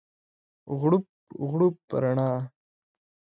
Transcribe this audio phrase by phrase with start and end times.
[0.79, 1.05] غوړپ،
[1.47, 2.29] غوړپ رڼا